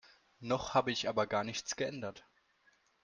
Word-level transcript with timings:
Noch 0.39 0.73
habe 0.73 0.89
ich 0.91 1.07
aber 1.09 1.27
gar 1.27 1.43
nichts 1.43 1.75
geändert. 1.75 2.25